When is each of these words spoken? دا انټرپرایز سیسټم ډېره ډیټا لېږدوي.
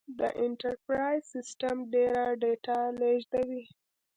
دا 0.19 0.27
انټرپرایز 0.43 1.23
سیسټم 1.33 1.77
ډېره 1.93 2.23
ډیټا 2.41 2.79
لېږدوي. 2.99 3.63